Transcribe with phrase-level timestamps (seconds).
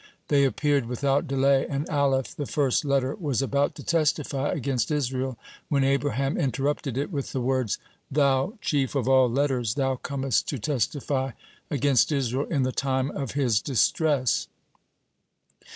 [0.29, 5.37] They appeared without delay, and Alef, the first letter, was about to testify against Israel,
[5.69, 7.77] when Abraham interrupted it with the words:
[8.09, 11.33] "Thou chief of all letters, thou comest to testify
[11.69, 14.47] against Israel in the time of his distress?